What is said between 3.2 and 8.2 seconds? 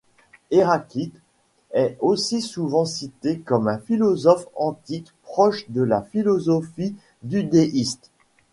comme un philosophe antique proche de la philosophie dudeiste.